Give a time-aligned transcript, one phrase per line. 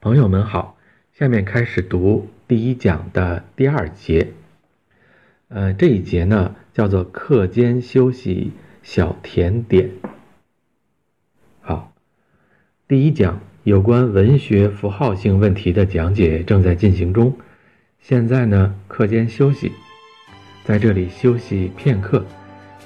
[0.00, 0.76] 朋友们好，
[1.14, 4.32] 下面开始读第一讲的第二节。
[5.48, 9.90] 呃，这一节呢叫做课间休息小甜点。
[11.60, 11.92] 好，
[12.86, 17.36] 第一讲有关文学符号性问题的讲解正在进行中。
[17.98, 19.72] 现在呢，课间休息，
[20.64, 22.24] 在这里休息片刻，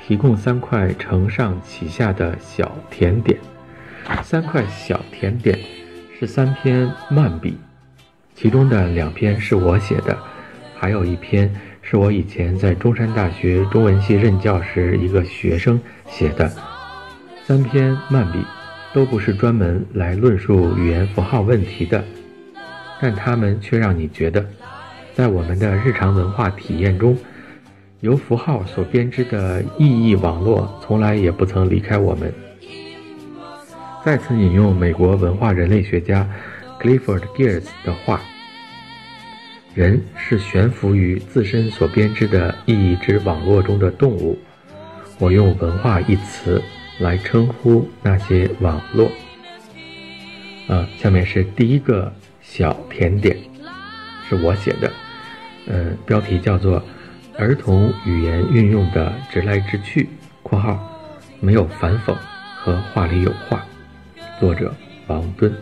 [0.00, 3.38] 提供三块承上启下的小甜点。
[4.22, 5.58] 三块小甜点
[6.18, 7.56] 是三篇漫笔，
[8.36, 10.16] 其中的两篇是我写的，
[10.78, 11.52] 还有一篇
[11.82, 16.50] 是我以前在中山大学中文系任教时一个学生写的。
[17.44, 18.38] 三篇漫笔
[18.92, 22.02] 都不是专门来论述语言符号问题的，
[23.00, 24.46] 但它们却让你觉得，
[25.14, 27.18] 在我们的日常文化体验中，
[28.00, 32.32] 由符号所编织的意义网络从来也不曾离开我们。
[34.04, 36.28] 再次引用美国文化人类学家
[36.78, 38.20] Clifford Geertz 的话
[39.74, 44.38] ：“人是悬浮于自身所编织的意义之网络中的动物。”
[45.18, 46.60] 我用“文化”一词
[46.98, 49.10] 来称呼那些网络。
[50.68, 53.34] 啊，下面是第一个小甜点，
[54.28, 54.92] 是我写的。
[55.66, 56.78] 嗯，标题叫做
[57.38, 60.02] 《儿童语言运用的直来直去》
[60.42, 60.78] （括号
[61.40, 62.14] 没有反讽
[62.58, 63.64] 和话里有话）。
[64.40, 64.74] 作者
[65.06, 65.52] 王敦。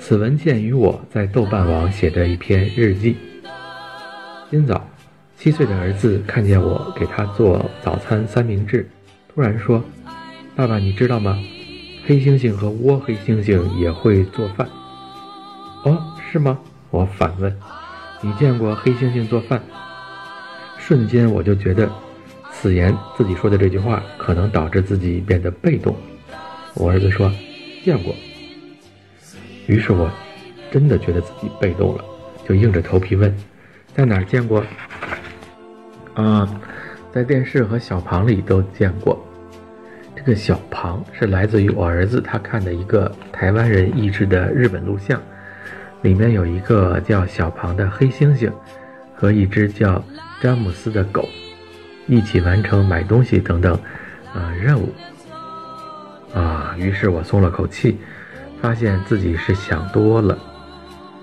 [0.00, 3.16] 此文件与我在豆瓣网写的一篇日记。
[4.50, 4.88] 今早，
[5.36, 8.88] 七岁的儿子看见我给他做早餐三明治，
[9.32, 9.82] 突然说
[10.54, 11.38] ：“爸爸，你知道吗？
[12.06, 14.68] 黑猩猩和倭黑猩猩也会做饭。
[15.84, 15.98] ”“哦，
[16.30, 16.58] 是吗？”
[16.90, 17.54] 我反问。
[18.22, 19.62] “你见过黑猩猩做饭？”
[20.78, 21.90] 瞬间，我就觉得，
[22.52, 25.96] 此言自己说的这句话可能导致自己变得被动。
[26.74, 27.32] 我儿子说
[27.84, 28.14] ：“见过。”
[29.66, 30.10] 于是我
[30.70, 32.04] 真的觉得自己被动了，
[32.46, 33.34] 就硬着头皮问
[33.94, 34.64] ：“在哪儿见过？”
[36.14, 36.60] 啊，
[37.12, 39.24] 在电视和小旁里都见过。
[40.16, 45.20] 这个小庞是来自于我儿子他看的一个台湾人译制的日本录像，
[46.02, 48.50] 里面有一个叫小庞的黑猩猩
[49.14, 50.02] 和一只叫
[50.40, 51.28] 詹姆斯的狗，
[52.06, 53.74] 一起完成买东西等等
[54.32, 54.88] 啊任务。
[56.34, 56.74] 啊！
[56.76, 57.96] 于是我松了口气，
[58.60, 60.36] 发现自己是想多了。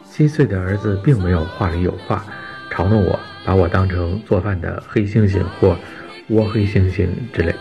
[0.10, 2.26] 七岁的儿子并没有话里有话，
[2.72, 5.78] 嘲弄我，把我当成做饭的黑猩猩或
[6.30, 7.54] 窝黑猩猩之类。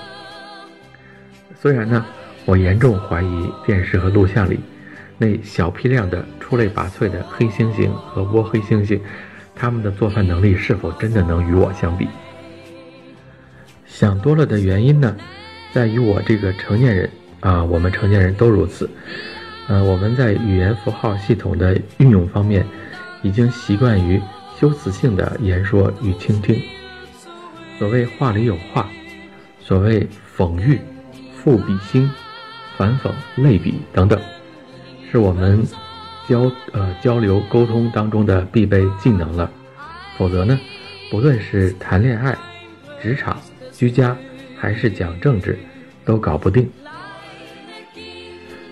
[1.61, 2.05] 虽然呢，
[2.45, 4.61] 我严重怀疑电视和录像里
[5.19, 9.01] 那小批量的出类拔萃的黑猩猩和窝黑猩猩，
[9.55, 12.09] 他们的做饭能力是否真的能与我相比？
[13.87, 15.17] 想多了的原因呢，
[15.73, 17.11] 在于我这个成年人。
[17.41, 18.89] 啊，我们成年人都如此。
[19.69, 22.67] 呃，我们在语言符号系统的运用方面，
[23.23, 24.21] 已经习惯于
[24.59, 26.61] 修辞性的言说与倾听。
[27.79, 28.89] 所谓话里有话，
[29.61, 30.07] 所谓
[30.37, 30.79] 讽喻、
[31.37, 32.11] 赋比兴、
[32.77, 34.21] 反讽、类比等等，
[35.11, 35.63] 是我们
[36.29, 39.51] 交呃交流沟通当中的必备技能了。
[40.19, 40.59] 否则呢，
[41.11, 42.37] 不论是谈恋爱、
[43.01, 43.41] 职场、
[43.73, 44.15] 居家，
[44.59, 45.59] 还是讲政治，
[46.05, 46.71] 都搞不定。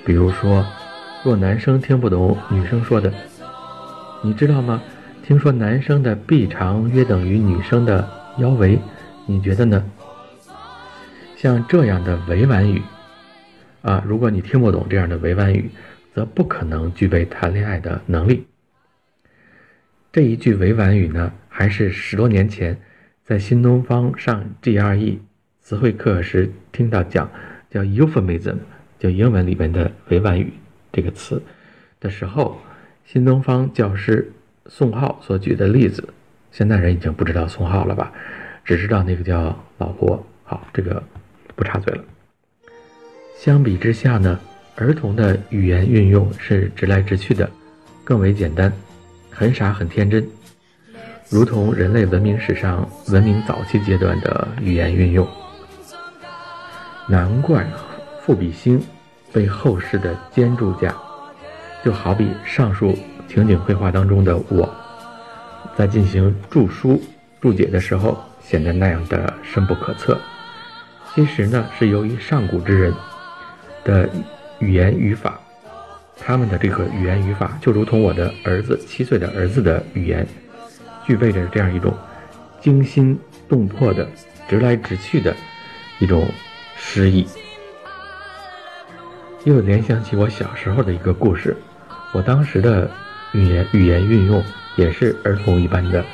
[0.09, 0.65] 比如说，
[1.23, 3.13] 若男生听不懂女生说的，
[4.23, 4.83] 你知道吗？
[5.23, 8.09] 听说男生的臂长约等于女生的
[8.39, 8.79] 腰围，
[9.27, 9.85] 你觉得呢？
[11.37, 12.81] 像这样的委婉语，
[13.83, 15.71] 啊，如果你听不懂这样的委婉语，
[16.15, 18.47] 则不可能具备谈恋爱的能力。
[20.11, 22.81] 这一句委婉语呢，还是十多年前
[23.23, 25.19] 在新东方上 GRE
[25.61, 27.31] 词汇课时听到讲，
[27.69, 28.57] 叫 euphemism。
[28.99, 30.53] 就英文里面的委婉语
[30.93, 31.43] 这个词
[32.01, 32.59] 的时候，
[33.05, 34.31] 新东方教师
[34.67, 36.09] 宋浩所举的例子，
[36.51, 38.13] 现在人已经不知道宋浩了吧？
[38.65, 40.25] 只知道那个叫老郭。
[40.45, 41.03] 好，这个
[41.55, 42.03] 不插嘴了。
[43.37, 44.39] 相比之下呢，
[44.77, 47.49] 儿童的语言运用是直来直去的，
[48.03, 48.73] 更为简单，
[49.31, 50.27] 很傻很天真，
[51.31, 55.27] 如同人类文明史上文明早期阶段的语言运用。
[57.09, 57.67] 难怪。
[58.29, 58.79] 赋比兴
[59.33, 60.95] 被后世的肩注下，
[61.83, 62.95] 就好比上述
[63.27, 64.71] 情景绘画当中的我，
[65.75, 67.01] 在进行注书
[67.41, 70.21] 注解的时候显得那样的深不可测。
[71.15, 72.93] 其实呢，是由于上古之人
[73.83, 74.07] 的
[74.59, 75.41] 语言语法，
[76.19, 80.29] 他们的这个语言语法就如同我的儿子七岁的儿子的语言，
[81.07, 81.97] 具备着这样一种
[82.61, 84.07] 惊心动魄的
[84.47, 85.35] 直来直去的
[85.99, 86.29] 一种
[86.77, 87.27] 诗意。
[89.49, 91.57] 又联想起我小时候的一个故事，
[92.13, 92.89] 我当时的
[93.33, 94.45] 语言语言运用
[94.77, 96.05] 也是儿童一般的，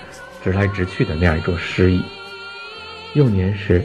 [0.40, 2.04] 直来直去的那样一种诗意。
[3.14, 3.84] 幼年时，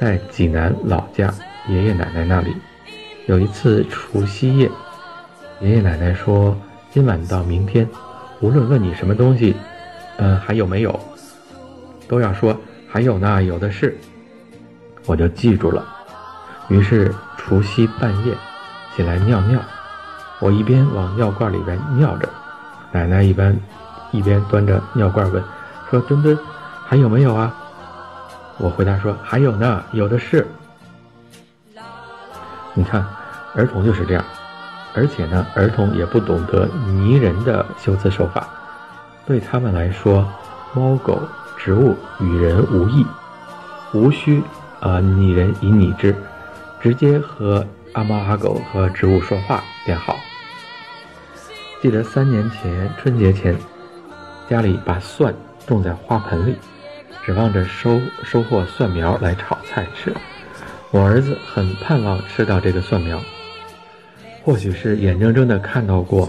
[0.00, 1.32] 在济南老家
[1.68, 2.52] 爷爷奶奶那里，
[3.26, 4.68] 有一次除夕夜，
[5.60, 6.58] 爷爷奶奶说
[6.90, 7.88] ：“今晚到明天，
[8.40, 9.54] 无论问你什么东西，
[10.16, 10.98] 嗯，还有没有，
[12.08, 13.96] 都要说还有呢，有的是。”
[15.06, 15.86] 我就记住了。
[16.68, 18.34] 于是除夕半夜
[18.98, 19.60] 起来尿尿。
[20.40, 22.28] 我一边往尿罐里边尿着，
[22.90, 23.56] 奶奶一般
[24.10, 25.40] 一边端着尿罐问
[25.88, 26.36] ：“说墩墩，
[26.84, 27.54] 还有没有啊？”
[28.58, 30.44] 我回答说：“还有呢，有的是。”
[32.74, 33.06] 你看，
[33.54, 34.24] 儿童就是这样，
[34.96, 38.48] 而且呢，儿童也不懂得拟人的修辞手法，
[39.24, 40.26] 对他们来说，
[40.74, 41.22] 猫狗
[41.56, 43.06] 植物与人无异，
[43.92, 44.42] 无需
[44.80, 46.12] 啊拟人以拟之，
[46.80, 50.16] 直接和阿猫阿狗和植物说话便好。
[51.80, 53.56] 记得三年前春节前，
[54.48, 55.34] 家里把蒜
[55.66, 56.56] 种在花盆里，
[57.24, 60.12] 指望着收收获蒜苗来炒菜吃。
[60.90, 63.20] 我儿子很盼望吃到这个蒜苗，
[64.42, 66.28] 或许是眼睁睁地看到过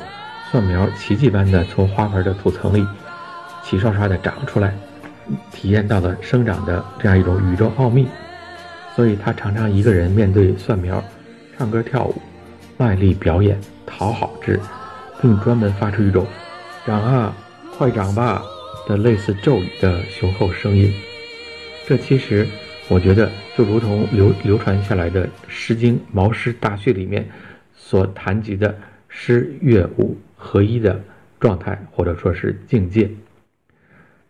[0.51, 2.85] 蒜苗奇迹般的从花盆的土层里
[3.63, 4.73] 齐刷刷地长出来，
[5.51, 8.07] 体验到了生长的这样一种宇宙奥秘，
[8.95, 11.01] 所以他常常一个人面对蒜苗，
[11.59, 12.15] 唱歌跳舞，
[12.77, 14.57] 卖力表演，讨好之。
[15.21, 16.25] 并专门发出一种
[16.87, 17.35] “长啊，
[17.77, 18.41] 快长吧”
[18.87, 20.89] 的类似咒语的雄厚声音。
[21.85, 22.47] 这其实，
[22.87, 27.27] 我觉得就如同流流传下来的《诗经·毛诗大序》里面
[27.75, 28.73] 所谈及的
[29.09, 30.97] 诗乐舞合一的
[31.41, 33.11] 状态，或者说是境界。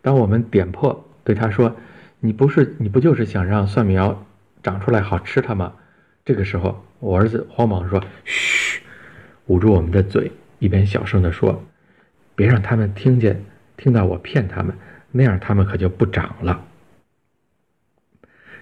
[0.02, 1.76] 当我们点破对他说
[2.18, 4.26] ：“你不是你不就是想让蒜苗
[4.64, 5.74] 长出来好吃它吗？”
[6.30, 8.80] 这个时候，我儿子慌忙说：“嘘，
[9.46, 10.30] 捂住我们的嘴。”
[10.60, 11.64] 一边小声地说
[12.36, 13.44] ：“别让他们听见，
[13.76, 14.72] 听到我骗他们，
[15.10, 16.64] 那样他们可就不长了。”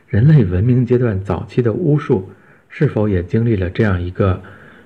[0.08, 2.30] 人类文明阶段早期的巫术，
[2.70, 4.42] 是否也经历了这样一个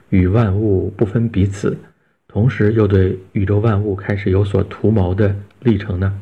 [0.08, 1.78] 与万物不分彼此，
[2.26, 6.20] 同时又对宇宙万物开始有所图谋的历程呢？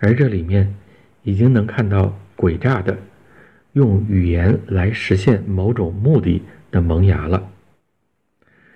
[0.00, 0.76] 而这里面
[1.22, 2.98] 已经能看到诡诈的，
[3.72, 7.48] 用语言来实现某种目的的萌芽了。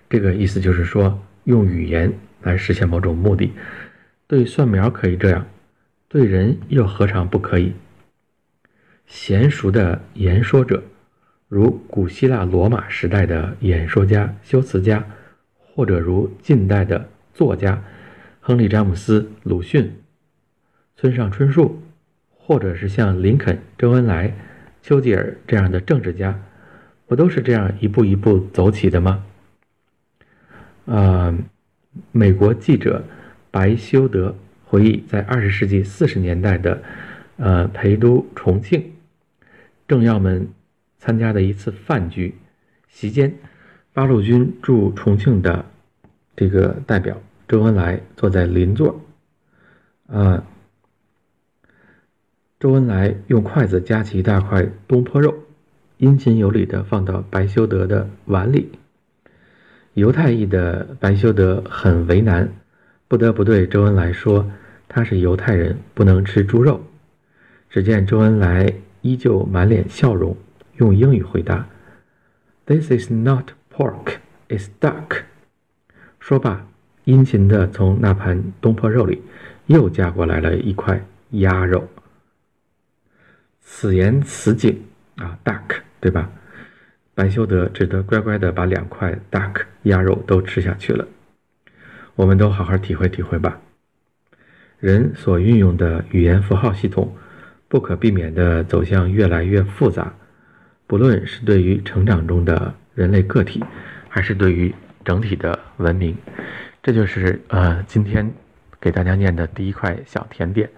[0.09, 2.13] 这个意思就是说，用语言
[2.43, 3.53] 来实现某种目的，
[4.27, 5.47] 对蒜苗可以这样，
[6.09, 7.73] 对人又何尝不可以？
[9.09, 10.83] 娴熟的言说者，
[11.49, 15.05] 如古希腊罗马时代的演说家、修辞家，
[15.59, 17.83] 或者如近代的作家
[18.41, 19.93] 亨利·詹姆斯、鲁迅、
[20.97, 21.83] 村上春树，
[22.31, 24.33] 或者是像林肯、周恩来、
[24.85, 26.39] 丘吉尔这样的政治家，
[27.07, 29.25] 不都是这样一步一步走起的吗？
[30.85, 31.35] 呃，
[32.13, 33.03] 美国记者
[33.51, 34.37] 白修德
[34.67, 36.83] 回忆，在二十世纪四十年代的
[37.39, 38.93] 呃陪都重庆，
[39.89, 40.47] 政要们
[40.99, 42.35] 参加的一次饭局
[42.87, 43.35] 席间，
[43.95, 45.65] 八路军驻重庆的
[46.37, 47.17] 这个代表
[47.49, 49.01] 周恩来坐在邻座，
[50.09, 50.45] 呃，
[52.65, 55.35] 周恩来用筷子夹起一大块东坡肉，
[55.99, 58.73] 殷勤有礼的放到白修德的碗里。
[59.93, 62.51] 犹太裔的白修德很为难，
[63.07, 64.51] 不得不对周恩来说
[64.89, 66.81] ：“他是犹太人，不能吃猪肉。”
[67.69, 70.35] 只见周恩来依旧满脸笑容，
[70.79, 71.69] 用英语回答
[72.65, 74.15] ：“This is not pork,
[74.49, 75.25] it's duck。”
[76.19, 76.67] 说罢，
[77.05, 79.21] 殷勤地从那盘东坡肉里
[79.67, 81.87] 又夹过来了一块鸭肉。
[83.65, 84.81] 此言此景
[85.17, 86.31] 啊，duck，对吧？
[87.15, 91.07] 白修德只得乖乖地把两块 duck 鸭肉都吃下去了。
[92.15, 93.61] 我们都好好体会体会吧。
[94.79, 97.17] 人所运用的语言符号系统，
[97.69, 100.13] 不可避免地走向越来越复杂。
[100.87, 103.65] 不论是对于成长中的人类个体，
[104.09, 106.15] 还是对于整体的文明，
[106.83, 108.31] 这就是呃今天
[108.81, 110.69] 给大家念的第一块小甜点。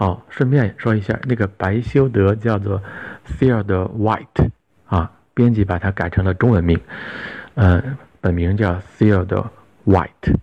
[0.00, 2.82] 好，顺便说一下，那个白修德叫做
[3.38, 4.50] Theodore White
[4.86, 5.12] 啊。
[5.34, 6.80] 编辑把它改成了中文名，
[7.52, 7.82] 呃，
[8.18, 9.48] 本名叫 Theodore
[9.84, 10.36] White。